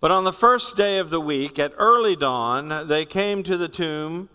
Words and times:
But 0.00 0.10
on 0.10 0.24
the 0.24 0.32
first 0.32 0.76
day 0.76 0.98
of 0.98 1.08
the 1.08 1.20
week, 1.20 1.58
at 1.58 1.72
early 1.78 2.16
dawn, 2.16 2.86
they 2.86 3.06
came 3.06 3.42
to 3.44 3.56
the 3.56 3.68
tomb, 3.68 4.28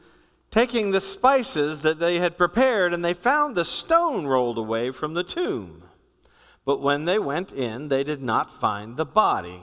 taking 0.49 0.89
the 0.89 1.01
spices 1.01 1.83
that 1.83 1.99
they 1.99 2.17
had 2.17 2.37
prepared, 2.37 2.93
and 2.93 3.05
they 3.05 3.13
found 3.13 3.55
the 3.55 3.65
stone 3.65 4.25
rolled 4.25 4.57
away 4.57 4.91
from 4.91 5.13
the 5.13 5.23
tomb. 5.23 5.83
But 6.65 6.81
when 6.81 7.05
they 7.05 7.19
went 7.19 7.51
in, 7.51 7.89
they 7.89 8.03
did 8.03 8.23
not 8.23 8.49
find 8.49 8.97
the 8.97 9.05
body. 9.05 9.61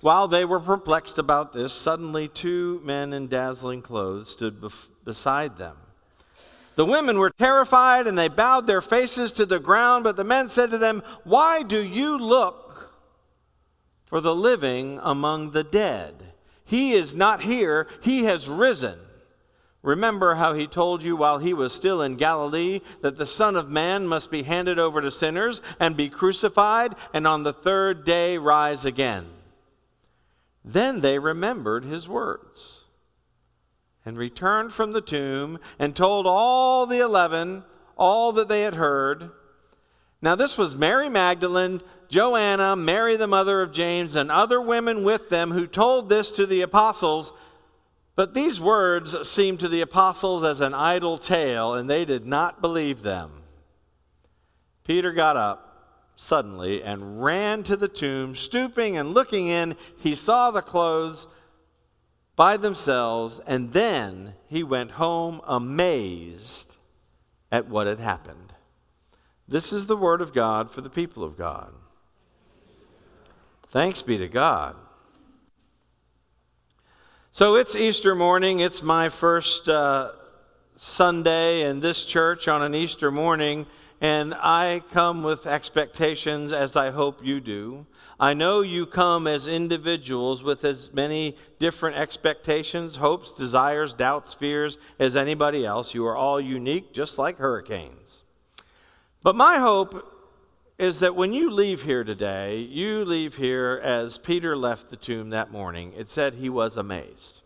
While 0.00 0.28
they 0.28 0.44
were 0.44 0.60
perplexed 0.60 1.18
about 1.18 1.52
this, 1.52 1.72
suddenly 1.72 2.28
two 2.28 2.80
men 2.84 3.12
in 3.12 3.28
dazzling 3.28 3.82
clothes 3.82 4.30
stood 4.30 4.60
bef- 4.60 4.88
beside 5.04 5.56
them. 5.56 5.76
The 6.76 6.84
women 6.84 7.18
were 7.18 7.30
terrified 7.30 8.06
and 8.06 8.18
they 8.18 8.28
bowed 8.28 8.66
their 8.66 8.82
faces 8.82 9.34
to 9.34 9.46
the 9.46 9.60
ground, 9.60 10.04
but 10.04 10.16
the 10.16 10.24
men 10.24 10.48
said 10.50 10.72
to 10.72 10.78
them, 10.78 11.02
Why 11.22 11.62
do 11.62 11.82
you 11.82 12.18
look 12.18 12.63
for 14.14 14.20
the 14.20 14.32
living 14.32 15.00
among 15.02 15.50
the 15.50 15.64
dead? 15.64 16.14
He 16.66 16.92
is 16.92 17.16
not 17.16 17.40
here, 17.40 17.88
he 18.00 18.26
has 18.26 18.48
risen. 18.48 18.96
Remember 19.82 20.36
how 20.36 20.54
he 20.54 20.68
told 20.68 21.02
you 21.02 21.16
while 21.16 21.38
he 21.38 21.52
was 21.52 21.72
still 21.72 22.00
in 22.00 22.14
Galilee 22.14 22.78
that 23.00 23.16
the 23.16 23.26
Son 23.26 23.56
of 23.56 23.68
Man 23.68 24.06
must 24.06 24.30
be 24.30 24.44
handed 24.44 24.78
over 24.78 25.00
to 25.00 25.10
sinners 25.10 25.62
and 25.80 25.96
be 25.96 26.10
crucified, 26.10 26.94
and 27.12 27.26
on 27.26 27.42
the 27.42 27.52
third 27.52 28.04
day 28.04 28.38
rise 28.38 28.84
again. 28.84 29.26
Then 30.64 31.00
they 31.00 31.18
remembered 31.18 31.84
his 31.84 32.08
words 32.08 32.84
and 34.04 34.16
returned 34.16 34.72
from 34.72 34.92
the 34.92 35.00
tomb 35.00 35.58
and 35.80 35.96
told 35.96 36.28
all 36.28 36.86
the 36.86 37.00
eleven 37.00 37.64
all 37.96 38.30
that 38.30 38.46
they 38.46 38.62
had 38.62 38.76
heard. 38.76 39.32
Now, 40.22 40.36
this 40.36 40.56
was 40.56 40.76
Mary 40.76 41.10
Magdalene, 41.10 41.82
Joanna, 42.14 42.76
Mary 42.76 43.16
the 43.16 43.26
mother 43.26 43.60
of 43.60 43.72
James, 43.72 44.14
and 44.14 44.30
other 44.30 44.60
women 44.60 45.02
with 45.02 45.30
them 45.30 45.50
who 45.50 45.66
told 45.66 46.08
this 46.08 46.36
to 46.36 46.46
the 46.46 46.60
apostles. 46.60 47.32
But 48.14 48.32
these 48.32 48.60
words 48.60 49.28
seemed 49.28 49.58
to 49.60 49.68
the 49.68 49.80
apostles 49.80 50.44
as 50.44 50.60
an 50.60 50.74
idle 50.74 51.18
tale, 51.18 51.74
and 51.74 51.90
they 51.90 52.04
did 52.04 52.24
not 52.24 52.60
believe 52.60 53.02
them. 53.02 53.32
Peter 54.84 55.10
got 55.10 55.36
up 55.36 55.76
suddenly 56.14 56.84
and 56.84 57.20
ran 57.20 57.64
to 57.64 57.74
the 57.74 57.88
tomb. 57.88 58.36
Stooping 58.36 58.96
and 58.96 59.12
looking 59.12 59.48
in, 59.48 59.74
he 59.98 60.14
saw 60.14 60.52
the 60.52 60.62
clothes 60.62 61.26
by 62.36 62.58
themselves, 62.58 63.40
and 63.44 63.72
then 63.72 64.34
he 64.46 64.62
went 64.62 64.92
home 64.92 65.40
amazed 65.44 66.76
at 67.50 67.66
what 67.68 67.88
had 67.88 67.98
happened. 67.98 68.52
This 69.48 69.72
is 69.72 69.88
the 69.88 69.96
word 69.96 70.20
of 70.20 70.32
God 70.32 70.70
for 70.70 70.80
the 70.80 70.88
people 70.88 71.24
of 71.24 71.36
God. 71.36 71.74
Thanks 73.74 74.02
be 74.02 74.18
to 74.18 74.28
God. 74.28 74.76
So 77.32 77.56
it's 77.56 77.74
Easter 77.74 78.14
morning. 78.14 78.60
It's 78.60 78.84
my 78.84 79.08
first 79.08 79.68
uh, 79.68 80.12
Sunday 80.76 81.62
in 81.62 81.80
this 81.80 82.04
church 82.04 82.46
on 82.46 82.62
an 82.62 82.76
Easter 82.76 83.10
morning, 83.10 83.66
and 84.00 84.32
I 84.32 84.80
come 84.92 85.24
with 85.24 85.48
expectations 85.48 86.52
as 86.52 86.76
I 86.76 86.92
hope 86.92 87.24
you 87.24 87.40
do. 87.40 87.84
I 88.20 88.34
know 88.34 88.60
you 88.60 88.86
come 88.86 89.26
as 89.26 89.48
individuals 89.48 90.40
with 90.40 90.64
as 90.64 90.92
many 90.92 91.36
different 91.58 91.96
expectations, 91.96 92.94
hopes, 92.94 93.36
desires, 93.36 93.92
doubts, 93.92 94.34
fears 94.34 94.78
as 95.00 95.16
anybody 95.16 95.66
else. 95.66 95.94
You 95.94 96.06
are 96.06 96.16
all 96.16 96.40
unique, 96.40 96.92
just 96.92 97.18
like 97.18 97.38
hurricanes. 97.38 98.22
But 99.24 99.34
my 99.34 99.56
hope 99.56 100.13
is 100.78 101.00
that 101.00 101.14
when 101.14 101.32
you 101.32 101.50
leave 101.50 101.82
here 101.82 102.02
today, 102.02 102.58
you 102.58 103.04
leave 103.04 103.36
here 103.36 103.80
as 103.82 104.18
Peter 104.18 104.56
left 104.56 104.90
the 104.90 104.96
tomb 104.96 105.30
that 105.30 105.52
morning. 105.52 105.92
It 105.96 106.08
said 106.08 106.34
he 106.34 106.48
was 106.48 106.76
amazed. 106.76 107.40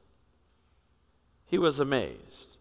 He 1.47 1.59
was 1.59 1.81
amazed. 1.81 2.57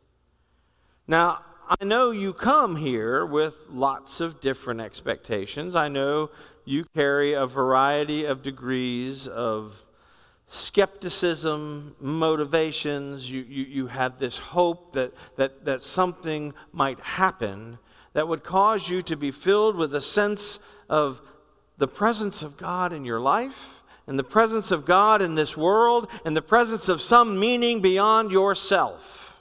Now, 1.08 1.40
I 1.70 1.86
know 1.86 2.12
you 2.12 2.34
come 2.34 2.76
here 2.76 3.26
with 3.26 3.56
lots 3.70 4.20
of 4.20 4.42
different 4.42 4.82
expectations. 4.82 5.76
I 5.76 5.88
know 5.88 6.32
you 6.66 6.86
carry 6.96 7.34
a 7.34 7.46
variety 7.46 8.26
of 8.26 8.44
degrees 8.44 9.28
of 9.28 9.82
skepticism, 10.48 11.96
motivations. 12.00 13.30
You, 13.30 13.42
you, 13.42 13.64
you 13.64 13.88
have 13.88 14.20
this 14.20 14.38
hope 14.38 14.94
that, 14.94 15.14
that, 15.38 15.66
that 15.66 15.82
something 15.82 16.54
might 16.74 17.00
happen 17.00 17.80
that 18.18 18.28
would 18.28 18.44
cause 18.44 18.90
you 18.90 19.04
to 19.04 19.16
be 19.16 19.30
filled 19.30 19.76
with 19.76 19.94
a 19.94 20.02
sense 20.02 20.58
of 20.90 21.22
the 21.78 21.88
presence 21.88 22.42
of 22.42 22.58
God 22.58 22.92
in 22.92 23.06
your 23.06 23.20
life, 23.20 23.84
and 24.08 24.18
the 24.18 24.24
presence 24.24 24.72
of 24.72 24.86
God 24.86 25.22
in 25.22 25.36
this 25.36 25.56
world, 25.56 26.10
and 26.26 26.36
the 26.36 26.42
presence 26.42 26.90
of 26.90 27.00
some 27.00 27.40
meaning 27.40 27.80
beyond 27.80 28.32
yourself. 28.32 29.40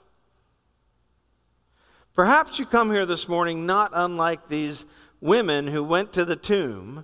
Perhaps 2.15 2.59
you 2.59 2.67
come 2.67 2.91
here 2.91 3.07
this 3.07 3.31
morning 3.31 3.65
not 3.65 3.93
unlike 3.95 4.47
these 4.47 4.85
women 5.23 5.67
who 5.67 5.83
went 5.83 6.13
to 6.13 6.27
the 6.27 6.37
tomb 6.37 7.03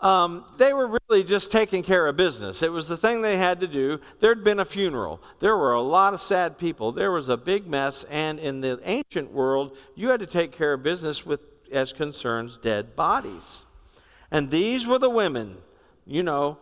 um, 0.00 0.44
they 0.58 0.72
were 0.72 0.98
really 1.08 1.24
just 1.24 1.50
taking 1.50 1.82
care 1.82 2.06
of 2.06 2.16
business. 2.16 2.62
It 2.62 2.70
was 2.70 2.88
the 2.88 2.96
thing 2.96 3.20
they 3.20 3.36
had 3.36 3.60
to 3.60 3.66
do. 3.66 4.00
There'd 4.20 4.44
been 4.44 4.60
a 4.60 4.64
funeral. 4.64 5.20
There 5.40 5.56
were 5.56 5.72
a 5.72 5.82
lot 5.82 6.14
of 6.14 6.20
sad 6.20 6.58
people. 6.58 6.92
There 6.92 7.10
was 7.10 7.28
a 7.28 7.36
big 7.36 7.66
mess, 7.66 8.04
and 8.04 8.38
in 8.38 8.60
the 8.60 8.80
ancient 8.84 9.32
world, 9.32 9.76
you 9.96 10.10
had 10.10 10.20
to 10.20 10.26
take 10.26 10.52
care 10.52 10.74
of 10.74 10.82
business 10.82 11.26
with 11.26 11.40
as 11.72 11.92
concerns 11.92 12.58
dead 12.58 12.96
bodies. 12.96 13.64
And 14.30 14.50
these 14.50 14.86
were 14.86 14.98
the 14.98 15.10
women, 15.10 15.56
you 16.06 16.22
know, 16.22 16.58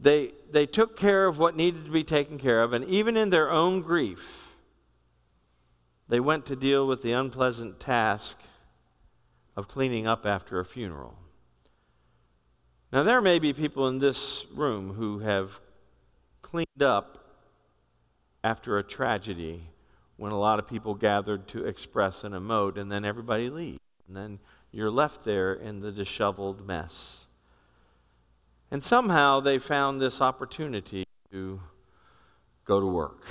they 0.00 0.32
they 0.50 0.66
took 0.66 0.96
care 0.96 1.26
of 1.26 1.38
what 1.38 1.56
needed 1.56 1.84
to 1.84 1.90
be 1.90 2.04
taken 2.04 2.38
care 2.38 2.62
of, 2.62 2.72
and 2.72 2.84
even 2.86 3.16
in 3.16 3.30
their 3.30 3.50
own 3.50 3.82
grief, 3.82 4.56
they 6.08 6.20
went 6.20 6.46
to 6.46 6.56
deal 6.56 6.86
with 6.86 7.02
the 7.02 7.12
unpleasant 7.12 7.80
task 7.80 8.38
of 9.56 9.68
cleaning 9.68 10.06
up 10.06 10.26
after 10.26 10.58
a 10.58 10.64
funeral. 10.64 11.16
Now, 12.92 13.04
there 13.04 13.22
may 13.22 13.38
be 13.38 13.54
people 13.54 13.88
in 13.88 14.00
this 14.00 14.44
room 14.54 14.92
who 14.92 15.20
have 15.20 15.58
cleaned 16.42 16.82
up 16.82 17.16
after 18.44 18.76
a 18.76 18.82
tragedy 18.82 19.62
when 20.18 20.32
a 20.32 20.38
lot 20.38 20.58
of 20.58 20.68
people 20.68 20.94
gathered 20.94 21.48
to 21.48 21.64
express 21.64 22.24
and 22.24 22.34
emote, 22.34 22.76
and 22.76 22.92
then 22.92 23.06
everybody 23.06 23.48
leaves. 23.48 23.80
And 24.08 24.16
then 24.16 24.38
you're 24.72 24.90
left 24.90 25.24
there 25.24 25.54
in 25.54 25.80
the 25.80 25.90
disheveled 25.90 26.66
mess. 26.66 27.26
And 28.70 28.82
somehow 28.82 29.40
they 29.40 29.58
found 29.58 29.98
this 29.98 30.20
opportunity 30.20 31.06
to 31.30 31.60
go 32.66 32.78
to 32.78 32.86
work. 32.86 33.24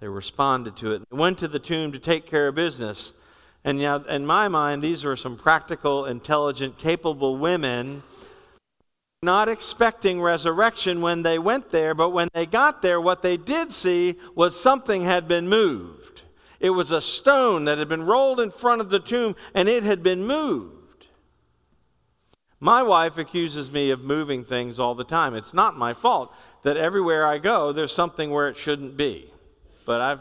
They 0.00 0.08
responded 0.08 0.76
to 0.78 0.94
it. 0.94 1.02
They 1.08 1.16
went 1.16 1.38
to 1.38 1.48
the 1.48 1.60
tomb 1.60 1.92
to 1.92 2.00
take 2.00 2.26
care 2.26 2.48
of 2.48 2.56
business. 2.56 3.14
And 3.62 3.78
now, 3.78 3.98
in 3.98 4.26
my 4.26 4.48
mind, 4.48 4.82
these 4.82 5.04
were 5.04 5.14
some 5.14 5.36
practical, 5.36 6.06
intelligent, 6.06 6.78
capable 6.78 7.36
women 7.36 8.02
not 9.22 9.50
expecting 9.50 10.22
resurrection 10.22 11.02
when 11.02 11.22
they 11.22 11.38
went 11.38 11.70
there, 11.70 11.94
but 11.94 12.08
when 12.08 12.28
they 12.32 12.46
got 12.46 12.80
there, 12.80 12.98
what 12.98 13.20
they 13.20 13.36
did 13.36 13.70
see 13.70 14.16
was 14.34 14.58
something 14.58 15.02
had 15.02 15.28
been 15.28 15.46
moved. 15.46 16.22
It 16.58 16.70
was 16.70 16.90
a 16.90 17.02
stone 17.02 17.66
that 17.66 17.76
had 17.76 17.90
been 17.90 18.06
rolled 18.06 18.40
in 18.40 18.50
front 18.50 18.80
of 18.80 18.88
the 18.88 18.98
tomb, 18.98 19.36
and 19.52 19.68
it 19.68 19.82
had 19.82 20.02
been 20.02 20.26
moved. 20.26 21.06
My 22.60 22.82
wife 22.82 23.18
accuses 23.18 23.70
me 23.70 23.90
of 23.90 24.00
moving 24.00 24.44
things 24.44 24.80
all 24.80 24.94
the 24.94 25.04
time. 25.04 25.34
It's 25.34 25.52
not 25.52 25.76
my 25.76 25.92
fault 25.92 26.34
that 26.62 26.78
everywhere 26.78 27.26
I 27.26 27.36
go, 27.36 27.72
there's 27.72 27.92
something 27.92 28.30
where 28.30 28.48
it 28.48 28.56
shouldn't 28.56 28.96
be. 28.96 29.30
But 29.84 30.00
I've, 30.00 30.20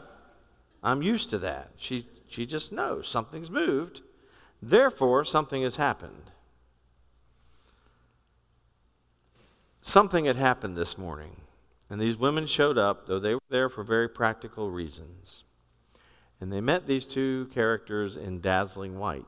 I'm 0.84 1.02
used 1.02 1.30
to 1.30 1.38
that. 1.40 1.72
She, 1.78 2.06
she 2.28 2.46
just 2.46 2.74
knows 2.74 3.08
something's 3.08 3.50
moved. 3.50 4.02
Therefore, 4.62 5.24
something 5.24 5.62
has 5.64 5.78
happened. 5.78 6.31
Something 9.82 10.26
had 10.26 10.36
happened 10.36 10.76
this 10.76 10.98
morning, 10.98 11.36
and 11.90 12.00
these 12.00 12.18
women 12.18 12.48
showed 12.48 12.78
up, 12.78 13.08
though 13.08 13.20
they 13.20 13.34
were 13.34 13.42
there 13.50 13.70
for 13.70 13.84
very 13.84 14.10
practical 14.10 14.70
reasons. 14.70 15.44
And 16.42 16.52
they 16.52 16.62
met 16.62 16.86
these 16.86 17.08
two 17.08 17.50
characters 17.54 18.16
in 18.18 18.42
dazzling 18.42 18.98
white. 19.00 19.26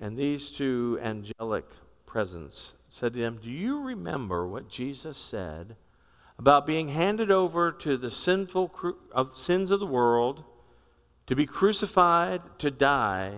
And 0.00 0.16
these 0.16 0.50
two 0.50 0.98
angelic 1.02 1.64
presence 2.06 2.74
said 2.88 3.12
to 3.14 3.20
them, 3.20 3.38
Do 3.42 3.50
you 3.50 3.82
remember 3.82 4.46
what 4.46 4.68
Jesus 4.68 5.18
said 5.18 5.76
about 6.38 6.66
being 6.66 6.88
handed 6.88 7.30
over 7.30 7.72
to 7.72 7.96
the 7.96 8.10
sinful 8.10 8.96
of 9.12 9.32
sins 9.32 9.70
of 9.70 9.80
the 9.80 9.86
world, 9.86 10.42
to 11.26 11.36
be 11.36 11.46
crucified, 11.46 12.40
to 12.60 12.70
die, 12.70 13.32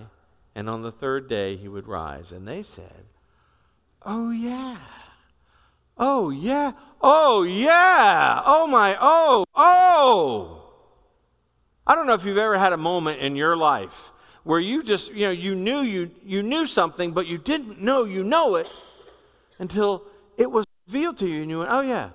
and 0.55 0.69
on 0.69 0.83
the 0.83 0.93
third 0.93 1.29
day 1.29 1.57
he 1.57 1.67
would 1.67 1.89
rise? 1.89 2.33
And 2.33 2.47
they 2.47 2.63
said, 2.63 3.05
Oh, 4.05 4.31
yeah. 4.31 4.79
Oh, 6.01 6.31
yeah. 6.31 6.73
Oh, 7.03 7.43
yeah. 7.43 8.43
Oh, 8.45 8.67
my. 8.67 8.97
Oh, 8.99 9.45
oh. 9.55 10.63
I 11.87 11.95
don't 11.95 12.07
know 12.07 12.15
if 12.15 12.25
you've 12.25 12.39
ever 12.39 12.59
had 12.59 12.73
a 12.73 12.79
moment 12.79 13.21
in 13.21 13.37
your 13.37 13.55
life 13.55 14.11
where 14.43 14.59
you 14.59 14.83
just, 14.83 15.13
you 15.13 15.27
know, 15.27 15.31
you 15.31 15.55
knew 15.55 15.81
you, 15.81 16.11
you 16.25 16.43
knew 16.43 16.65
something, 16.65 17.13
but 17.13 17.27
you 17.27 17.37
didn't 17.37 17.83
know 17.83 18.05
you 18.05 18.25
know 18.25 18.57
it 18.57 18.73
until 19.59 20.05
it 20.39 20.51
was 20.51 20.65
revealed 20.87 21.19
to 21.19 21.29
you, 21.29 21.43
and 21.43 21.51
you 21.51 21.59
went, 21.59 21.71
oh, 21.71 21.83
yeah. 21.83 22.11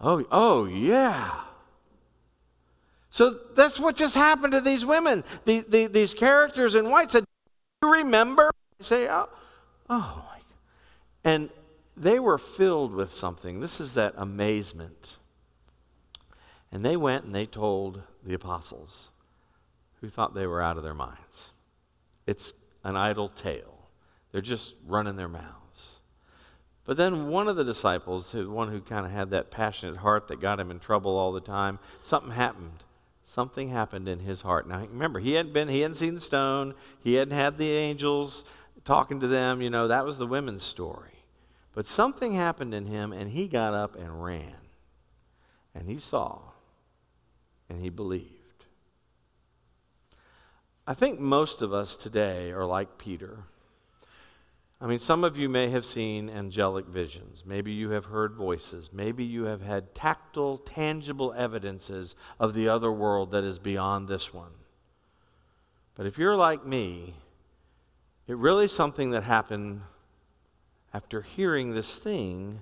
Oh, 0.00 0.24
oh, 0.30 0.64
yeah. 0.66 1.40
So 3.10 3.30
that's 3.56 3.80
what 3.80 3.96
just 3.96 4.14
happened 4.14 4.52
to 4.52 4.60
these 4.60 4.86
women. 4.86 5.24
The, 5.44 5.64
the, 5.68 5.86
these 5.88 6.14
characters 6.14 6.76
in 6.76 6.88
white 6.88 7.10
said, 7.10 7.24
Do 7.82 7.88
you 7.88 7.94
remember? 7.94 8.52
You 8.78 8.84
say, 8.84 9.08
Oh, 9.08 9.28
oh. 9.90 10.24
And 11.24 11.50
they 12.00 12.18
were 12.18 12.38
filled 12.38 12.92
with 12.92 13.12
something. 13.12 13.60
This 13.60 13.80
is 13.80 13.94
that 13.94 14.14
amazement. 14.16 15.16
And 16.70 16.84
they 16.84 16.96
went 16.96 17.24
and 17.24 17.34
they 17.34 17.46
told 17.46 18.02
the 18.24 18.34
apostles, 18.34 19.08
who 20.00 20.08
thought 20.08 20.34
they 20.34 20.46
were 20.46 20.62
out 20.62 20.76
of 20.76 20.82
their 20.82 20.94
minds. 20.94 21.50
It's 22.26 22.52
an 22.84 22.96
idle 22.96 23.28
tale. 23.28 23.74
They're 24.32 24.40
just 24.40 24.74
running 24.86 25.16
their 25.16 25.28
mouths. 25.28 26.00
But 26.84 26.96
then 26.96 27.28
one 27.28 27.48
of 27.48 27.56
the 27.56 27.64
disciples, 27.64 28.32
the 28.32 28.48
one 28.48 28.68
who 28.68 28.80
kind 28.80 29.04
of 29.04 29.12
had 29.12 29.30
that 29.30 29.50
passionate 29.50 29.96
heart 29.96 30.28
that 30.28 30.40
got 30.40 30.60
him 30.60 30.70
in 30.70 30.78
trouble 30.78 31.16
all 31.16 31.32
the 31.32 31.40
time, 31.40 31.78
something 32.00 32.32
happened. 32.32 32.84
Something 33.24 33.68
happened 33.68 34.08
in 34.08 34.20
his 34.20 34.40
heart. 34.40 34.66
Now 34.66 34.80
remember, 34.80 35.18
he 35.18 35.34
hadn't 35.34 35.52
been, 35.52 35.68
he 35.68 35.80
hadn't 35.80 35.96
seen 35.96 36.14
the 36.14 36.20
stone, 36.20 36.74
he 37.02 37.14
hadn't 37.14 37.34
had 37.34 37.58
the 37.58 37.70
angels 37.70 38.44
talking 38.84 39.20
to 39.20 39.28
them. 39.28 39.60
You 39.60 39.68
know, 39.68 39.88
that 39.88 40.06
was 40.06 40.16
the 40.16 40.26
women's 40.26 40.62
story. 40.62 41.17
But 41.78 41.86
something 41.86 42.34
happened 42.34 42.74
in 42.74 42.86
him, 42.86 43.12
and 43.12 43.30
he 43.30 43.46
got 43.46 43.72
up 43.72 43.94
and 43.94 44.20
ran. 44.20 44.56
And 45.76 45.88
he 45.88 46.00
saw, 46.00 46.40
and 47.68 47.80
he 47.80 47.88
believed. 47.88 48.64
I 50.88 50.94
think 50.94 51.20
most 51.20 51.62
of 51.62 51.72
us 51.72 51.96
today 51.96 52.50
are 52.50 52.66
like 52.66 52.98
Peter. 52.98 53.38
I 54.80 54.88
mean, 54.88 54.98
some 54.98 55.22
of 55.22 55.38
you 55.38 55.48
may 55.48 55.70
have 55.70 55.84
seen 55.84 56.30
angelic 56.30 56.86
visions. 56.86 57.44
Maybe 57.46 57.70
you 57.70 57.90
have 57.90 58.06
heard 58.06 58.34
voices. 58.34 58.92
Maybe 58.92 59.22
you 59.22 59.44
have 59.44 59.62
had 59.62 59.94
tactile, 59.94 60.58
tangible 60.58 61.32
evidences 61.32 62.16
of 62.40 62.54
the 62.54 62.70
other 62.70 62.90
world 62.90 63.30
that 63.30 63.44
is 63.44 63.60
beyond 63.60 64.08
this 64.08 64.34
one. 64.34 64.50
But 65.94 66.06
if 66.06 66.18
you're 66.18 66.34
like 66.34 66.66
me, 66.66 67.14
it 68.26 68.36
really 68.36 68.64
is 68.64 68.72
something 68.72 69.12
that 69.12 69.22
happened 69.22 69.82
after 70.92 71.22
hearing 71.22 71.74
this 71.74 71.98
thing 71.98 72.60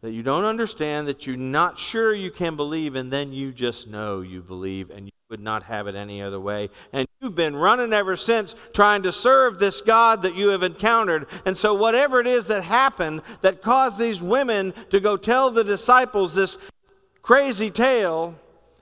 that 0.00 0.12
you 0.12 0.22
don't 0.22 0.44
understand, 0.44 1.08
that 1.08 1.26
you're 1.26 1.36
not 1.36 1.78
sure 1.78 2.14
you 2.14 2.30
can 2.30 2.56
believe, 2.56 2.94
and 2.94 3.12
then 3.12 3.32
you 3.32 3.52
just 3.52 3.88
know 3.88 4.20
you 4.20 4.40
believe 4.40 4.90
and 4.90 5.06
you 5.06 5.12
would 5.30 5.40
not 5.40 5.62
have 5.64 5.88
it 5.88 5.94
any 5.94 6.22
other 6.22 6.40
way. 6.40 6.70
And 6.92 7.06
you've 7.20 7.34
been 7.34 7.54
running 7.54 7.92
ever 7.92 8.16
since 8.16 8.54
trying 8.72 9.02
to 9.02 9.12
serve 9.12 9.58
this 9.58 9.82
God 9.82 10.22
that 10.22 10.34
you 10.34 10.48
have 10.48 10.62
encountered. 10.62 11.26
And 11.44 11.56
so, 11.56 11.74
whatever 11.74 12.20
it 12.20 12.26
is 12.26 12.46
that 12.46 12.62
happened 12.62 13.22
that 13.42 13.62
caused 13.62 13.98
these 13.98 14.22
women 14.22 14.72
to 14.90 15.00
go 15.00 15.16
tell 15.16 15.50
the 15.50 15.64
disciples 15.64 16.34
this 16.34 16.56
crazy 17.20 17.70
tale, 17.70 18.36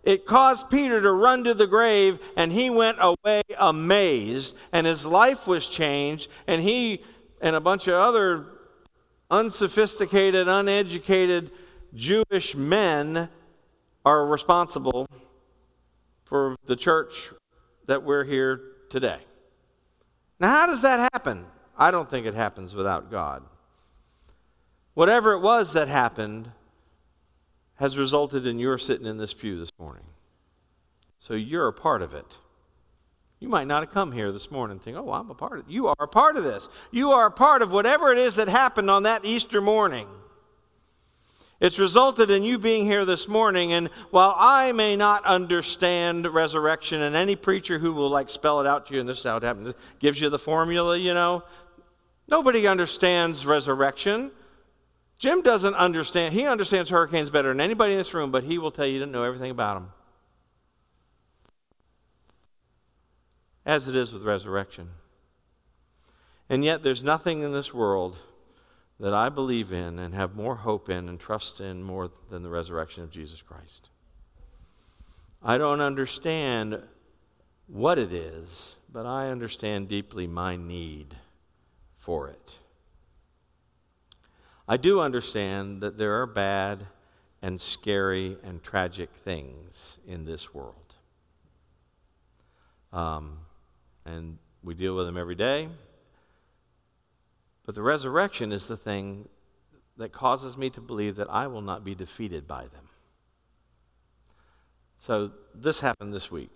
it 0.05 0.25
caused 0.25 0.71
Peter 0.71 1.01
to 1.01 1.11
run 1.11 1.45
to 1.45 1.55
the 1.55 1.67
grave, 1.67 2.21
and 2.37 2.53
he 2.53 2.71
went 2.71 2.99
away 3.01 3.43
amazed, 3.59 4.57
and 4.73 4.87
his 4.87 5.05
life 5.05 5.49
was 5.49 5.67
changed, 5.67 6.31
and 6.47 6.63
he 6.63 7.03
and 7.41 7.57
a 7.57 7.61
bunch 7.61 7.89
of 7.89 7.95
other 7.95 8.47
unsophisticated, 9.31 10.49
uneducated 10.49 11.51
Jewish 11.95 12.55
men 12.55 13.29
are 14.05 14.27
responsible 14.27 15.07
for 16.25 16.57
the 16.67 16.77
church 16.77 17.33
that 17.87 18.03
we're 18.03 18.25
here 18.25 18.61
today. 18.91 19.19
Now, 20.39 20.49
how 20.49 20.67
does 20.67 20.83
that 20.83 21.11
happen? 21.13 21.47
I 21.77 21.91
don't 21.91 22.09
think 22.09 22.27
it 22.27 22.35
happens 22.35 22.75
without 22.75 23.11
God. 23.11 23.43
Whatever 24.95 25.33
it 25.33 25.41
was 25.41 25.75
that 25.75 25.89
happened 25.89 26.51
has 27.77 27.99
resulted 27.99 28.47
in 28.47 28.59
your 28.59 28.79
sitting 28.79 29.07
in 29.07 29.19
this 29.19 29.35
pew 29.35 29.59
this 29.59 29.71
morning. 29.79 30.05
So 31.19 31.35
you're 31.35 31.69
a 31.69 31.73
part 31.73 32.03
of 32.03 32.15
it. 32.15 32.39
You 33.39 33.49
might 33.49 33.67
not 33.67 33.83
have 33.83 33.93
come 33.93 34.13
here 34.13 34.33
this 34.33 34.51
morning 34.51 34.77
and 34.77 34.83
think, 34.83 34.97
oh, 34.97 35.13
I'm 35.13 35.31
a 35.31 35.35
part 35.35 35.59
of 35.59 35.67
it. 35.67 35.71
You 35.71 35.89
are 35.89 35.95
a 35.99 36.09
part 36.09 36.37
of 36.37 36.45
this. 36.45 36.69
You 36.91 37.11
are 37.13 37.27
a 37.27 37.31
part 37.31 37.61
of 37.63 37.71
whatever 37.71 38.11
it 38.13 38.19
is 38.19 38.37
that 38.37 38.49
happened 38.49 38.91
on 38.91 39.03
that 39.03 39.25
Easter 39.25 39.61
morning. 39.61 40.09
It's 41.59 41.79
resulted 41.79 42.31
in 42.31 42.43
you 42.43 42.59
being 42.59 42.85
here 42.85 43.07
this 43.07 43.29
morning, 43.29 43.73
and 43.73 43.89
while 44.11 44.35
I 44.37 44.73
may 44.73 44.95
not 44.95 45.25
understand 45.25 46.27
resurrection, 46.27 47.01
and 47.01 47.17
any 47.17 47.35
preacher 47.35 47.79
who 47.79 47.95
will 47.95 48.11
like 48.11 48.29
spell 48.29 48.61
it 48.61 48.67
out 48.67 48.87
to 48.87 48.95
you, 48.95 49.01
and 49.01 49.09
this 49.09 49.19
is 49.19 49.25
how 49.25 49.39
it 49.39 49.43
happens, 49.43 49.73
gives 49.99 50.21
you 50.21 50.29
the 50.29 50.39
formula, 50.39 50.99
you 50.99 51.15
know, 51.15 51.43
nobody 52.29 52.67
understands 52.67 53.47
resurrection. 53.47 54.31
Jim 55.19 55.41
doesn't 55.41 55.75
understand. 55.75 56.35
He 56.35 56.45
understands 56.45 56.91
hurricanes 56.91 57.31
better 57.31 57.49
than 57.49 57.63
anybody 57.63 57.93
in 57.93 57.99
this 57.99 58.13
room, 58.13 58.31
but 58.31 58.45
he 58.45 58.59
will 58.59 58.71
tell 58.71 58.87
you 58.87 58.99
to 58.99 59.07
know 59.07 59.23
everything 59.23 59.51
about 59.51 59.75
them. 59.75 59.93
As 63.67 63.89
it 63.89 63.97
is 63.97 64.13
with 64.13 64.23
resurrection. 64.23 64.89
And 66.49 66.65
yet, 66.65 66.83
there's 66.83 67.03
nothing 67.03 67.41
in 67.41 67.53
this 67.53 67.75
world 67.75 68.17
that 69.01 69.13
I 69.13 69.29
believe 69.29 69.73
in 69.73 69.99
and 69.99 70.15
have 70.15 70.37
more 70.37 70.55
hope 70.55 70.89
in 70.89 71.09
and 71.09 71.21
trust 71.21 71.61
in 71.61 71.83
more 71.83 72.09
than 72.31 72.43
the 72.43 72.49
resurrection 72.49 73.03
of 73.03 73.11
Jesus 73.11 73.43
Christ. 73.43 73.91
I 75.43 75.59
don't 75.59 75.81
understand 75.81 76.81
what 77.67 77.99
it 77.99 78.13
is, 78.13 78.77
but 78.93 79.05
I 79.05 79.31
understand 79.31 79.89
deeply 79.89 80.27
my 80.27 80.57
need 80.57 81.15
for 81.99 82.29
it. 82.29 82.59
I 84.69 84.77
do 84.77 85.01
understand 85.01 85.83
that 85.83 85.99
there 85.99 86.23
are 86.23 86.27
bad 86.27 86.87
and 87.43 87.61
scary 87.61 88.37
and 88.45 88.63
tragic 88.63 89.11
things 89.11 89.99
in 90.07 90.25
this 90.25 90.55
world. 90.55 90.95
Um, 92.93 93.39
and 94.07 94.39
we 94.63 94.75
deal 94.75 94.97
with 94.97 95.07
them 95.07 95.17
every 95.17 95.35
day. 95.35 95.69
But 97.65 97.75
the 97.75 97.83
resurrection 97.83 98.53
is 98.53 98.69
the 98.69 98.77
thing 98.77 99.29
that 99.97 100.13
causes 100.13 100.57
me 100.57 100.71
to 100.71 100.81
believe 100.81 101.17
that 101.17 101.29
I 101.31 101.49
will 101.49 101.63
not 101.63 101.85
be 101.85 101.95
defeated 101.95 102.47
by 102.47 102.63
them. 102.63 102.89
So 104.99 105.33
this 105.55 105.81
happened 105.81 106.15
this 106.15 106.31
week. 106.31 106.55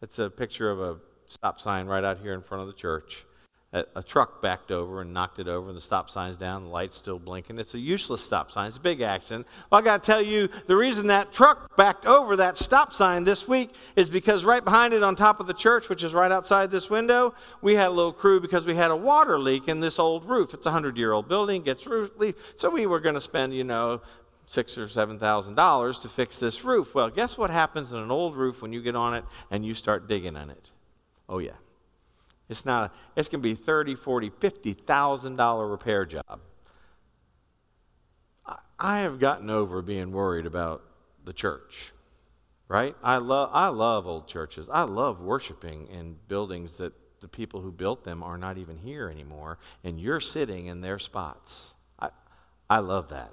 It's 0.00 0.18
a 0.18 0.28
picture 0.28 0.70
of 0.70 0.80
a 0.80 0.96
stop 1.26 1.60
sign 1.60 1.86
right 1.86 2.04
out 2.04 2.18
here 2.18 2.34
in 2.34 2.42
front 2.42 2.62
of 2.62 2.66
the 2.66 2.74
church 2.74 3.24
a, 3.72 3.84
a, 3.96 4.02
truck 4.02 4.42
backed 4.42 4.70
over 4.70 5.00
and 5.00 5.14
knocked 5.14 5.38
it 5.38 5.48
over, 5.48 5.68
and 5.68 5.76
the 5.76 5.80
stop 5.80 6.10
sign's 6.10 6.36
down, 6.36 6.64
the 6.64 6.70
light's 6.70 6.94
still 6.96 7.18
blinking. 7.18 7.58
It's 7.58 7.74
a 7.74 7.78
useless 7.78 8.22
stop 8.22 8.50
sign. 8.50 8.66
It's 8.66 8.76
a 8.76 8.80
big 8.80 9.00
accident. 9.00 9.46
Well, 9.70 9.80
I 9.80 9.84
got 9.84 10.02
to 10.02 10.06
tell 10.06 10.20
you, 10.20 10.48
the 10.66 10.76
reason 10.76 11.06
that 11.06 11.32
truck 11.32 11.74
backed 11.76 12.04
over 12.04 12.36
that 12.36 12.56
stop 12.56 12.92
sign 12.92 13.24
this 13.24 13.48
week 13.48 13.74
is 13.96 14.10
because 14.10 14.44
right 14.44 14.62
behind 14.62 14.92
it 14.92 15.02
on 15.02 15.16
top 15.16 15.40
of 15.40 15.46
the 15.46 15.54
church, 15.54 15.88
which 15.88 16.04
is 16.04 16.12
right 16.12 16.30
outside 16.30 16.70
this 16.70 16.90
window, 16.90 17.34
we 17.62 17.74
had 17.74 17.88
a 17.88 17.92
little 17.92 18.12
crew 18.12 18.40
because 18.40 18.66
we 18.66 18.74
had 18.74 18.90
a 18.90 18.96
water 18.96 19.38
leak 19.38 19.68
in 19.68 19.80
this 19.80 19.98
old 19.98 20.28
roof. 20.28 20.52
It's 20.52 20.66
a 20.66 20.70
hundred 20.70 20.98
year 20.98 21.12
old 21.12 21.28
building, 21.28 21.62
gets 21.62 21.86
roof 21.86 22.10
leak. 22.18 22.36
So 22.56 22.68
we 22.68 22.86
were 22.86 23.00
going 23.00 23.14
to 23.14 23.22
spend, 23.22 23.54
you 23.54 23.64
know, 23.64 24.02
six 24.44 24.76
or 24.76 24.88
seven 24.88 25.18
thousand 25.18 25.54
dollars 25.54 26.00
to 26.00 26.10
fix 26.10 26.38
this 26.38 26.62
roof. 26.62 26.94
Well, 26.94 27.08
guess 27.08 27.38
what 27.38 27.48
happens 27.48 27.90
in 27.92 28.00
an 28.00 28.10
old 28.10 28.36
roof 28.36 28.60
when 28.60 28.74
you 28.74 28.82
get 28.82 28.96
on 28.96 29.14
it 29.14 29.24
and 29.50 29.64
you 29.64 29.72
start 29.72 30.08
digging 30.08 30.36
in 30.36 30.50
it? 30.50 30.70
Oh 31.26 31.38
yeah. 31.38 31.52
It's 32.52 32.66
not. 32.66 32.94
It's 33.16 33.28
going 33.28 33.42
to 33.42 33.48
be 33.48 33.54
thirty, 33.54 33.94
forty, 33.94 34.28
fifty 34.28 34.74
thousand 34.74 35.36
dollar 35.36 35.66
repair 35.66 36.04
job. 36.04 36.40
I 38.78 39.00
have 39.00 39.18
gotten 39.18 39.48
over 39.48 39.80
being 39.80 40.12
worried 40.12 40.46
about 40.46 40.82
the 41.24 41.32
church. 41.32 41.92
Right? 42.68 42.94
I 43.02 43.16
love. 43.16 43.50
I 43.52 43.68
love 43.68 44.06
old 44.06 44.28
churches. 44.28 44.68
I 44.70 44.82
love 44.82 45.20
worshiping 45.20 45.88
in 45.88 46.16
buildings 46.28 46.76
that 46.76 46.92
the 47.22 47.28
people 47.28 47.62
who 47.62 47.72
built 47.72 48.04
them 48.04 48.22
are 48.22 48.36
not 48.36 48.58
even 48.58 48.76
here 48.76 49.08
anymore, 49.08 49.58
and 49.82 49.98
you're 49.98 50.20
sitting 50.20 50.66
in 50.66 50.82
their 50.82 50.98
spots. 50.98 51.74
I, 51.98 52.10
I 52.68 52.80
love 52.80 53.08
that. 53.10 53.32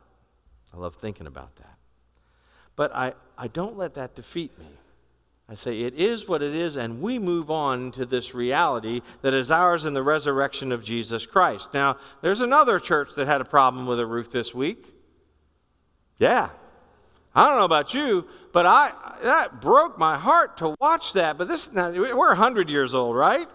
I 0.74 0.78
love 0.78 0.96
thinking 0.96 1.28
about 1.28 1.56
that. 1.58 1.78
But 2.78 2.96
I, 2.96 3.14
I 3.38 3.48
don't 3.48 3.78
let 3.78 3.96
that 3.96 4.16
defeat 4.16 4.58
me. 4.58 4.68
I 5.50 5.56
say 5.56 5.82
it 5.82 5.96
is 5.96 6.28
what 6.28 6.44
it 6.44 6.54
is, 6.54 6.76
and 6.76 7.02
we 7.02 7.18
move 7.18 7.50
on 7.50 7.92
to 7.94 8.06
this 8.06 8.36
reality 8.36 9.02
that 9.24 9.34
is 9.34 9.50
ours 9.50 9.86
in 9.86 9.96
the 9.96 10.04
resurrection 10.04 10.72
of 10.72 10.84
Jesus 10.84 11.26
Christ. 11.26 11.74
Now, 11.74 11.98
there's 12.22 12.42
another 12.42 12.78
church 12.78 13.16
that 13.16 13.26
had 13.26 13.42
a 13.42 13.46
problem 13.46 13.88
with 13.88 14.00
a 14.00 14.06
roof 14.06 14.32
this 14.32 14.54
week. 14.54 14.86
Yeah. 16.20 16.50
I 17.34 17.50
don't 17.50 17.58
know 17.58 17.66
about 17.66 17.96
you, 17.96 18.28
but 18.54 18.68
I 18.68 18.92
that 19.24 19.62
broke 19.62 19.98
my 19.98 20.20
heart 20.20 20.58
to 20.58 20.76
watch 20.80 21.14
that. 21.14 21.38
But 21.38 21.48
this 21.48 21.72
now, 21.72 21.92
we're 21.92 22.14
100 22.14 22.70
years 22.70 22.94
old, 22.94 23.16
right? 23.16 23.48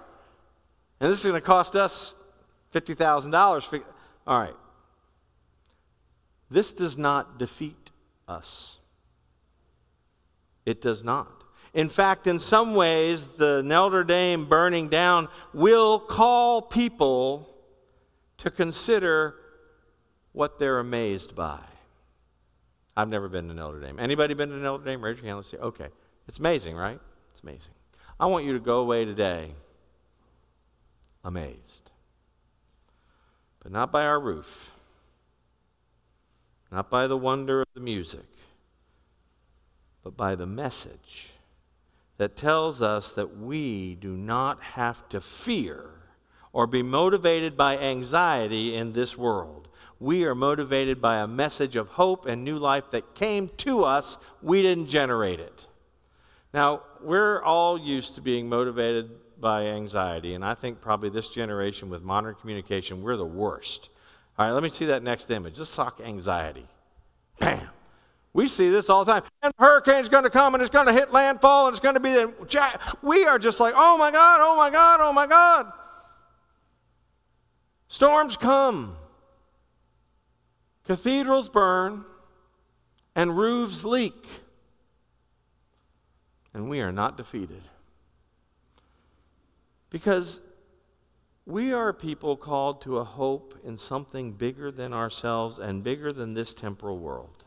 And 1.00 1.12
this 1.12 1.20
is 1.20 1.26
going 1.26 1.40
to 1.40 1.46
cost 1.46 1.76
us 1.76 2.14
$50,000. 2.72 3.82
All 4.26 4.38
right. 4.38 4.54
This 6.50 6.72
does 6.72 6.98
not 6.98 7.38
defeat 7.38 7.90
us. 8.26 8.78
It 10.66 10.80
does 10.80 11.04
not. 11.04 11.43
In 11.74 11.88
fact, 11.88 12.28
in 12.28 12.38
some 12.38 12.76
ways, 12.76 13.26
the 13.36 13.60
Notre 13.64 14.04
Dame 14.04 14.46
burning 14.46 14.88
down 14.88 15.28
will 15.52 15.98
call 15.98 16.62
people 16.62 17.48
to 18.38 18.50
consider 18.50 19.34
what 20.32 20.60
they're 20.60 20.78
amazed 20.78 21.34
by. 21.34 21.58
I've 22.96 23.08
never 23.08 23.28
been 23.28 23.48
to 23.48 23.54
Notre 23.54 23.80
Dame. 23.80 23.98
Anybody 23.98 24.34
been 24.34 24.50
to 24.50 24.56
Notre 24.56 24.84
Dame? 24.84 25.02
Raise 25.02 25.18
your 25.18 25.26
hand. 25.26 25.38
Let's 25.38 25.50
see. 25.50 25.56
Okay. 25.56 25.88
It's 26.28 26.38
amazing, 26.38 26.76
right? 26.76 27.00
It's 27.32 27.42
amazing. 27.42 27.74
I 28.20 28.26
want 28.26 28.44
you 28.44 28.52
to 28.52 28.60
go 28.60 28.78
away 28.78 29.04
today 29.04 29.50
amazed. 31.24 31.90
But 33.62 33.72
not 33.72 33.90
by 33.90 34.04
our 34.04 34.20
roof, 34.20 34.70
not 36.70 36.88
by 36.88 37.08
the 37.08 37.16
wonder 37.16 37.62
of 37.62 37.68
the 37.74 37.80
music, 37.80 38.26
but 40.04 40.16
by 40.16 40.36
the 40.36 40.46
message 40.46 41.33
that 42.16 42.36
tells 42.36 42.82
us 42.82 43.12
that 43.12 43.38
we 43.38 43.94
do 43.94 44.16
not 44.16 44.62
have 44.62 45.08
to 45.10 45.20
fear 45.20 45.90
or 46.52 46.66
be 46.66 46.82
motivated 46.82 47.56
by 47.56 47.78
anxiety 47.78 48.76
in 48.76 48.92
this 48.92 49.18
world. 49.18 49.68
We 49.98 50.24
are 50.24 50.34
motivated 50.34 51.00
by 51.00 51.18
a 51.18 51.26
message 51.26 51.76
of 51.76 51.88
hope 51.88 52.26
and 52.26 52.44
new 52.44 52.58
life 52.58 52.90
that 52.90 53.14
came 53.14 53.48
to 53.58 53.84
us. 53.84 54.18
We 54.42 54.62
didn't 54.62 54.88
generate 54.88 55.40
it. 55.40 55.66
Now, 56.52 56.82
we're 57.02 57.42
all 57.42 57.78
used 57.78 58.14
to 58.14 58.20
being 58.20 58.48
motivated 58.48 59.10
by 59.40 59.66
anxiety, 59.66 60.34
and 60.34 60.44
I 60.44 60.54
think 60.54 60.80
probably 60.80 61.10
this 61.10 61.28
generation 61.28 61.90
with 61.90 62.02
modern 62.02 62.36
communication, 62.36 63.02
we're 63.02 63.16
the 63.16 63.26
worst. 63.26 63.90
All 64.38 64.46
right, 64.46 64.52
let 64.52 64.62
me 64.62 64.68
see 64.68 64.86
that 64.86 65.02
next 65.02 65.30
image. 65.30 65.56
Just 65.56 65.74
talk 65.74 66.00
anxiety. 66.00 66.66
Bam. 67.40 67.68
We 68.32 68.48
see 68.48 68.70
this 68.70 68.88
all 68.88 69.04
the 69.04 69.12
time. 69.12 69.22
Hurricane's 69.58 70.08
going 70.08 70.24
to 70.24 70.30
come 70.30 70.54
and 70.54 70.62
it's 70.62 70.70
going 70.70 70.86
to 70.86 70.92
hit 70.92 71.12
landfall 71.12 71.66
and 71.66 71.74
it's 71.74 71.80
going 71.80 71.94
to 71.94 72.00
be. 72.00 72.24
We 73.02 73.26
are 73.26 73.38
just 73.38 73.60
like, 73.60 73.74
oh 73.76 73.98
my 73.98 74.10
God, 74.10 74.38
oh 74.40 74.56
my 74.56 74.70
God, 74.70 75.00
oh 75.00 75.12
my 75.12 75.26
God. 75.26 75.72
Storms 77.88 78.36
come. 78.36 78.96
Cathedrals 80.86 81.48
burn 81.48 82.04
and 83.14 83.36
roofs 83.36 83.84
leak. 83.84 84.26
And 86.52 86.70
we 86.70 86.80
are 86.80 86.92
not 86.92 87.16
defeated. 87.16 87.62
Because 89.90 90.40
we 91.46 91.72
are 91.72 91.92
people 91.92 92.36
called 92.36 92.82
to 92.82 92.98
a 92.98 93.04
hope 93.04 93.54
in 93.64 93.76
something 93.76 94.32
bigger 94.32 94.70
than 94.70 94.92
ourselves 94.92 95.58
and 95.58 95.84
bigger 95.84 96.10
than 96.10 96.34
this 96.34 96.54
temporal 96.54 96.98
world. 96.98 97.43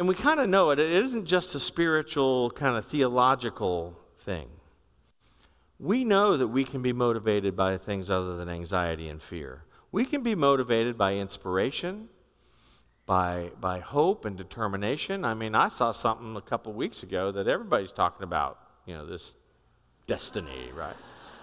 And 0.00 0.08
we 0.08 0.14
kind 0.14 0.40
of 0.40 0.48
know 0.48 0.70
it. 0.70 0.78
It 0.78 0.90
isn't 0.90 1.26
just 1.26 1.54
a 1.54 1.60
spiritual, 1.60 2.50
kind 2.52 2.78
of 2.78 2.86
theological 2.86 3.94
thing. 4.20 4.48
We 5.78 6.04
know 6.04 6.38
that 6.38 6.48
we 6.48 6.64
can 6.64 6.80
be 6.80 6.94
motivated 6.94 7.54
by 7.54 7.76
things 7.76 8.10
other 8.10 8.36
than 8.36 8.48
anxiety 8.48 9.10
and 9.10 9.20
fear. 9.20 9.62
We 9.92 10.06
can 10.06 10.22
be 10.22 10.34
motivated 10.34 10.96
by 10.96 11.16
inspiration, 11.16 12.08
by, 13.04 13.50
by 13.60 13.80
hope 13.80 14.24
and 14.24 14.38
determination. 14.38 15.26
I 15.26 15.34
mean, 15.34 15.54
I 15.54 15.68
saw 15.68 15.92
something 15.92 16.34
a 16.34 16.40
couple 16.40 16.72
weeks 16.72 17.02
ago 17.02 17.32
that 17.32 17.46
everybody's 17.46 17.92
talking 17.92 18.24
about, 18.24 18.58
you 18.86 18.94
know, 18.94 19.04
this 19.04 19.36
destiny, 20.06 20.70
right? 20.74 20.96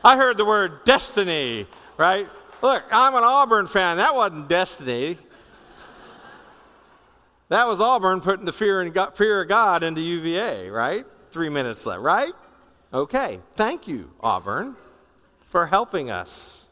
I 0.04 0.18
heard 0.18 0.36
the 0.36 0.46
word 0.46 0.84
destiny, 0.84 1.68
right? 1.96 2.28
Look, 2.64 2.84
I'm 2.92 3.14
an 3.14 3.24
Auburn 3.24 3.68
fan. 3.68 3.98
That 3.98 4.16
wasn't 4.16 4.50
destiny. 4.50 5.20
That 7.50 7.68
was 7.68 7.80
Auburn 7.80 8.20
putting 8.20 8.46
the 8.46 8.52
fear, 8.52 8.82
and 8.82 8.94
fear 9.16 9.42
of 9.42 9.48
God 9.48 9.84
into 9.84 10.02
UVA, 10.02 10.70
right? 10.70 11.06
Three 11.32 11.50
minutes 11.50 11.86
left, 11.86 12.02
right? 12.02 12.34
Okay. 12.94 13.40
Thank 13.56 13.88
you, 13.88 14.12
Auburn, 14.20 14.76
for 15.46 15.66
helping 15.66 16.12
us. 16.12 16.70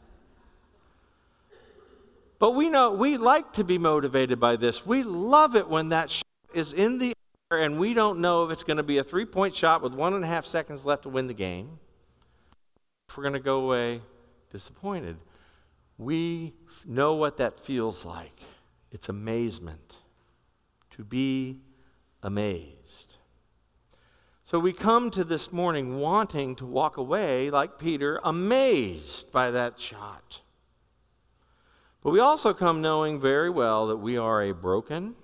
But 2.38 2.50
we 2.50 2.68
know 2.68 2.92
we 2.92 3.16
like 3.16 3.54
to 3.54 3.64
be 3.64 3.78
motivated 3.78 4.38
by 4.38 4.56
this. 4.56 4.84
We 4.84 5.02
love 5.02 5.56
it 5.56 5.68
when 5.68 5.90
that 5.90 6.10
shot 6.10 6.24
is 6.52 6.74
in 6.74 6.98
the 6.98 7.14
air 7.50 7.62
and 7.62 7.78
we 7.78 7.94
don't 7.94 8.20
know 8.20 8.44
if 8.44 8.50
it's 8.50 8.62
going 8.62 8.76
to 8.76 8.82
be 8.82 8.98
a 8.98 9.02
three 9.04 9.24
point 9.24 9.54
shot 9.54 9.80
with 9.80 9.94
one 9.94 10.12
and 10.12 10.22
a 10.22 10.26
half 10.26 10.44
seconds 10.44 10.84
left 10.84 11.04
to 11.04 11.08
win 11.08 11.26
the 11.26 11.34
game. 11.34 11.78
If 13.08 13.16
we're 13.16 13.22
going 13.22 13.32
to 13.34 13.40
go 13.40 13.64
away 13.64 14.02
disappointed, 14.52 15.16
we 15.96 16.52
know 16.84 17.14
what 17.14 17.38
that 17.38 17.60
feels 17.60 18.04
like. 18.04 18.38
It's 18.92 19.08
amazement 19.08 19.96
to 20.96 21.04
be 21.04 21.60
amazed. 22.22 23.16
So 24.44 24.60
we 24.60 24.72
come 24.72 25.10
to 25.10 25.24
this 25.24 25.52
morning 25.52 25.98
wanting 25.98 26.56
to 26.56 26.66
walk 26.66 26.98
away, 26.98 27.50
like 27.50 27.78
Peter, 27.78 28.20
amazed 28.22 29.32
by 29.32 29.52
that 29.52 29.80
shot. 29.80 30.42
But 32.02 32.12
we 32.12 32.20
also 32.20 32.54
come 32.54 32.82
knowing 32.82 33.20
very 33.20 33.50
well 33.50 33.88
that 33.88 33.96
we 33.96 34.18
are 34.18 34.42
a 34.42 34.52
broken 34.52 35.16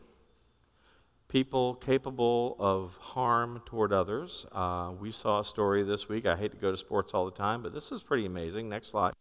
people 1.29 1.75
capable 1.77 2.57
of 2.59 2.95
harm 2.97 3.63
toward 3.65 3.93
others. 3.93 4.45
Uh, 4.53 4.93
we 5.01 5.13
saw 5.13 5.41
a 5.41 5.45
story 5.45 5.83
this 5.83 6.09
week. 6.09 6.27
I 6.27 6.37
hate 6.37 6.51
to 6.51 6.59
go 6.59 6.71
to 6.71 6.77
sports 6.77 7.15
all 7.15 7.25
the 7.25 7.31
time, 7.31 7.63
but 7.63 7.73
this 7.73 7.91
is 7.91 8.03
pretty 8.03 8.27
amazing. 8.27 8.69
Next 8.69 8.89
slide. 8.89 9.15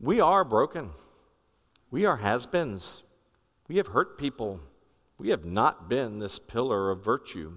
We 0.00 0.20
are 0.20 0.44
broken. 0.44 0.90
We 1.92 2.06
are 2.06 2.16
has 2.16 2.46
beens. 2.46 3.02
We 3.68 3.76
have 3.76 3.86
hurt 3.86 4.18
people. 4.18 4.58
We 5.18 5.30
have 5.30 5.44
not 5.44 5.88
been 5.88 6.18
this 6.18 6.38
pillar 6.38 6.90
of 6.90 7.04
virtue. 7.04 7.52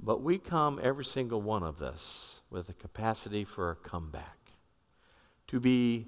But 0.00 0.22
we 0.22 0.38
come, 0.38 0.80
every 0.82 1.04
single 1.04 1.40
one 1.40 1.62
of 1.62 1.80
us, 1.80 2.42
with 2.50 2.68
a 2.68 2.74
capacity 2.74 3.44
for 3.44 3.70
a 3.70 3.76
comeback, 3.76 4.38
to 5.48 5.60
be 5.60 6.06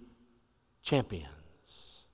champions. 0.82 2.04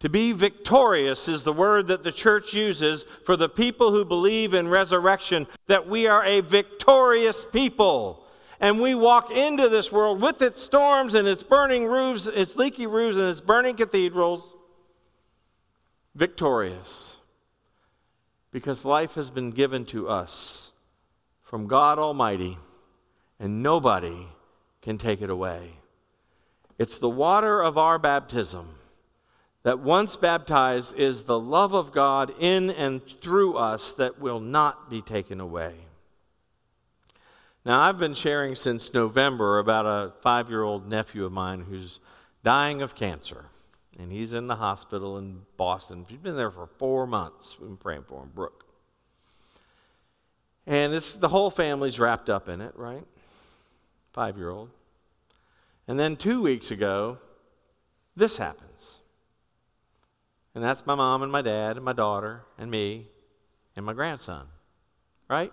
To 0.00 0.08
be 0.08 0.32
victorious 0.32 1.28
is 1.28 1.44
the 1.44 1.52
word 1.52 1.86
that 1.86 2.02
the 2.02 2.12
church 2.12 2.52
uses 2.52 3.04
for 3.24 3.36
the 3.36 3.48
people 3.48 3.90
who 3.90 4.04
believe 4.04 4.54
in 4.54 4.68
resurrection, 4.68 5.46
that 5.66 5.88
we 5.88 6.08
are 6.08 6.24
a 6.24 6.40
victorious 6.40 7.44
people. 7.44 8.26
And 8.60 8.80
we 8.80 8.94
walk 8.94 9.30
into 9.30 9.68
this 9.68 9.92
world 9.92 10.20
with 10.20 10.42
its 10.42 10.60
storms 10.60 11.14
and 11.14 11.28
its 11.28 11.42
burning 11.42 11.86
roofs, 11.86 12.26
its 12.26 12.56
leaky 12.56 12.86
roofs, 12.86 13.16
and 13.16 13.28
its 13.28 13.40
burning 13.40 13.76
cathedrals 13.76 14.54
victorious 16.14 17.18
because 18.52 18.84
life 18.84 19.14
has 19.14 19.30
been 19.30 19.50
given 19.50 19.84
to 19.86 20.08
us 20.08 20.72
from 21.42 21.66
God 21.66 21.98
Almighty, 21.98 22.56
and 23.40 23.62
nobody 23.62 24.26
can 24.82 24.98
take 24.98 25.22
it 25.22 25.30
away. 25.30 25.70
It's 26.78 26.98
the 26.98 27.10
water 27.10 27.60
of 27.60 27.78
our 27.78 27.98
baptism 27.98 28.68
that 29.64 29.80
once 29.80 30.16
baptized 30.16 30.96
is 30.96 31.22
the 31.22 31.38
love 31.38 31.74
of 31.74 31.92
God 31.92 32.32
in 32.38 32.70
and 32.70 33.04
through 33.04 33.56
us 33.56 33.94
that 33.94 34.20
will 34.20 34.40
not 34.40 34.90
be 34.90 35.02
taken 35.02 35.40
away. 35.40 35.74
Now, 37.64 37.80
I've 37.80 37.98
been 37.98 38.14
sharing 38.14 38.56
since 38.56 38.92
November 38.92 39.58
about 39.58 39.86
a 39.86 40.12
five 40.20 40.50
year 40.50 40.62
old 40.62 40.88
nephew 40.88 41.24
of 41.24 41.32
mine 41.32 41.60
who's 41.60 41.98
dying 42.42 42.82
of 42.82 42.94
cancer 42.94 43.42
and 43.98 44.10
he's 44.10 44.34
in 44.34 44.46
the 44.46 44.56
hospital 44.56 45.18
in 45.18 45.42
Boston. 45.56 46.04
He's 46.08 46.18
been 46.18 46.36
there 46.36 46.50
for 46.50 46.66
four 46.78 47.06
months. 47.06 47.58
We've 47.58 47.68
been 47.68 47.76
praying 47.76 48.04
for 48.04 48.22
him, 48.22 48.30
Brooke. 48.34 48.64
And 50.66 50.94
it's 50.94 51.14
the 51.14 51.28
whole 51.28 51.50
family's 51.50 52.00
wrapped 52.00 52.30
up 52.30 52.48
in 52.48 52.60
it, 52.60 52.72
right? 52.76 53.04
Five 54.12 54.36
year 54.36 54.50
old. 54.50 54.70
And 55.86 55.98
then 55.98 56.16
two 56.16 56.42
weeks 56.42 56.70
ago, 56.70 57.18
this 58.16 58.36
happens. 58.36 58.98
And 60.54 60.62
that's 60.62 60.86
my 60.86 60.94
mom 60.94 61.22
and 61.22 61.32
my 61.32 61.42
dad 61.42 61.76
and 61.76 61.84
my 61.84 61.92
daughter 61.92 62.42
and 62.58 62.70
me 62.70 63.06
and 63.76 63.84
my 63.84 63.92
grandson, 63.92 64.46
right? 65.28 65.52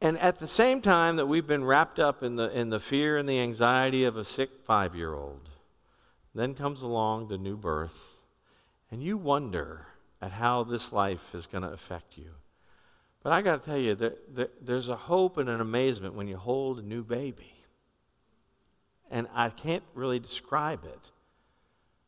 And 0.00 0.18
at 0.18 0.38
the 0.38 0.46
same 0.46 0.82
time 0.82 1.16
that 1.16 1.26
we've 1.26 1.46
been 1.46 1.64
wrapped 1.64 1.98
up 1.98 2.22
in 2.22 2.36
the, 2.36 2.48
in 2.50 2.70
the 2.70 2.78
fear 2.78 3.18
and 3.18 3.28
the 3.28 3.40
anxiety 3.40 4.04
of 4.04 4.16
a 4.16 4.24
sick 4.24 4.50
five 4.64 4.94
year 4.94 5.12
old, 5.12 5.48
then 6.36 6.54
comes 6.54 6.82
along 6.82 7.28
the 7.28 7.38
new 7.38 7.56
birth, 7.56 8.18
and 8.90 9.02
you 9.02 9.16
wonder 9.16 9.86
at 10.20 10.32
how 10.32 10.64
this 10.64 10.92
life 10.92 11.34
is 11.34 11.46
going 11.46 11.62
to 11.62 11.72
affect 11.72 12.18
you. 12.18 12.30
But 13.22 13.32
I 13.32 13.42
got 13.42 13.62
to 13.62 13.66
tell 13.66 13.78
you, 13.78 13.94
there, 13.94 14.14
there, 14.28 14.48
there's 14.60 14.88
a 14.88 14.96
hope 14.96 15.38
and 15.38 15.48
an 15.48 15.60
amazement 15.60 16.14
when 16.14 16.28
you 16.28 16.36
hold 16.36 16.78
a 16.78 16.82
new 16.82 17.02
baby. 17.02 17.52
And 19.10 19.26
I 19.34 19.50
can't 19.50 19.82
really 19.94 20.20
describe 20.20 20.84
it. 20.84 21.10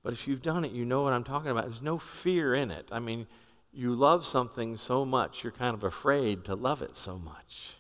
But 0.02 0.12
if 0.12 0.28
you've 0.28 0.42
done 0.42 0.64
it, 0.64 0.73
you 0.73 0.85
know 0.85 1.02
what 1.02 1.12
I'm 1.12 1.25
talking 1.25 1.50
about. 1.50 1.64
There's 1.64 1.82
no 1.82 1.99
fear 1.99 2.54
in 2.54 2.70
it. 2.70 2.90
I 2.92 3.00
mean, 3.00 3.26
you 3.73 3.94
love 3.94 4.26
something 4.26 4.76
so 4.76 5.04
much, 5.04 5.42
you're 5.42 5.52
kind 5.52 5.75
of 5.75 5.85
afraid 5.85 6.44
to 6.44 6.54
love 6.54 6.82
it 6.82 6.97
so 6.97 7.18
much. 7.18 7.76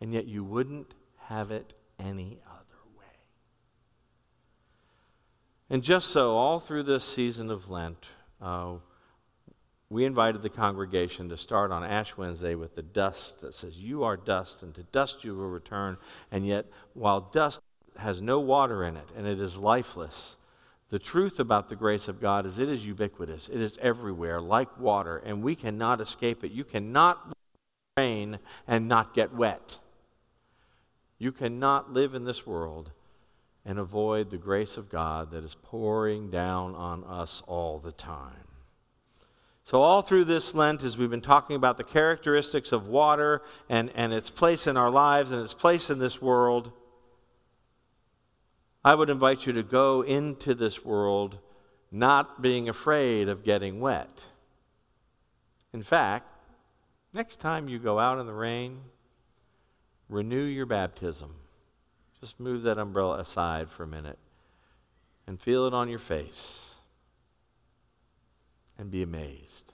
And 0.00 0.12
yet 0.12 0.26
you 0.26 0.44
wouldn't 0.44 0.92
have 1.28 1.50
it 1.50 1.72
any 1.98 2.40
other. 2.46 2.62
And 5.70 5.82
just 5.82 6.08
so, 6.10 6.36
all 6.36 6.60
through 6.60 6.82
this 6.82 7.04
season 7.04 7.50
of 7.50 7.70
Lent, 7.70 8.08
uh, 8.40 8.74
we 9.88 10.04
invited 10.04 10.42
the 10.42 10.50
congregation 10.50 11.28
to 11.30 11.36
start 11.36 11.70
on 11.70 11.84
Ash 11.84 12.16
Wednesday 12.16 12.54
with 12.54 12.74
the 12.74 12.82
dust 12.82 13.42
that 13.42 13.54
says, 13.54 13.76
You 13.76 14.04
are 14.04 14.16
dust, 14.16 14.62
and 14.62 14.74
to 14.74 14.82
dust 14.84 15.24
you 15.24 15.34
will 15.34 15.48
return. 15.48 15.98
And 16.30 16.46
yet, 16.46 16.66
while 16.94 17.20
dust 17.20 17.60
has 17.96 18.22
no 18.22 18.40
water 18.40 18.84
in 18.84 18.96
it 18.96 19.08
and 19.16 19.26
it 19.26 19.40
is 19.40 19.58
lifeless. 19.58 20.36
The 20.90 20.98
truth 20.98 21.40
about 21.40 21.68
the 21.68 21.76
grace 21.76 22.08
of 22.08 22.20
God 22.20 22.44
is 22.46 22.58
it 22.58 22.68
is 22.68 22.86
ubiquitous. 22.86 23.48
It 23.48 23.60
is 23.60 23.78
everywhere, 23.80 24.40
like 24.40 24.78
water, 24.78 25.16
and 25.16 25.42
we 25.42 25.54
cannot 25.54 26.00
escape 26.00 26.44
it. 26.44 26.52
You 26.52 26.64
cannot 26.64 27.18
rain 27.96 28.38
and 28.66 28.88
not 28.88 29.14
get 29.14 29.34
wet. 29.34 29.78
You 31.18 31.32
cannot 31.32 31.92
live 31.92 32.14
in 32.14 32.24
this 32.24 32.46
world 32.46 32.90
and 33.64 33.78
avoid 33.78 34.30
the 34.30 34.38
grace 34.38 34.76
of 34.76 34.90
God 34.90 35.32
that 35.32 35.44
is 35.44 35.54
pouring 35.54 36.30
down 36.30 36.74
on 36.74 37.04
us 37.04 37.42
all 37.46 37.78
the 37.78 37.92
time. 37.92 38.48
So, 39.64 39.80
all 39.82 40.02
through 40.02 40.24
this 40.24 40.54
Lent, 40.54 40.82
as 40.82 40.98
we've 40.98 41.10
been 41.10 41.20
talking 41.20 41.54
about 41.54 41.76
the 41.76 41.84
characteristics 41.84 42.72
of 42.72 42.88
water 42.88 43.42
and, 43.68 43.92
and 43.94 44.12
its 44.12 44.28
place 44.28 44.66
in 44.66 44.76
our 44.76 44.90
lives 44.90 45.30
and 45.30 45.40
its 45.40 45.54
place 45.54 45.90
in 45.90 46.00
this 46.00 46.20
world, 46.20 46.72
I 48.84 48.92
would 48.92 49.10
invite 49.10 49.46
you 49.46 49.52
to 49.54 49.62
go 49.62 50.02
into 50.02 50.54
this 50.54 50.84
world 50.84 51.38
not 51.92 52.42
being 52.42 52.68
afraid 52.68 53.28
of 53.28 53.44
getting 53.44 53.80
wet. 53.80 54.26
In 55.72 55.84
fact, 55.84 56.26
next 57.14 57.36
time 57.36 57.68
you 57.68 57.78
go 57.78 58.00
out 58.00 58.18
in 58.18 58.26
the 58.26 58.32
rain, 58.32 58.80
renew 60.08 60.42
your 60.42 60.66
baptism. 60.66 61.32
Just 62.22 62.38
move 62.38 62.62
that 62.62 62.78
umbrella 62.78 63.18
aside 63.18 63.68
for 63.68 63.82
a 63.82 63.86
minute 63.86 64.18
and 65.26 65.40
feel 65.40 65.66
it 65.66 65.74
on 65.74 65.88
your 65.88 65.98
face 65.98 66.78
and 68.78 68.92
be 68.92 69.02
amazed. 69.02 69.72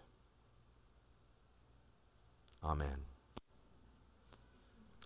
Amen. 2.64 3.08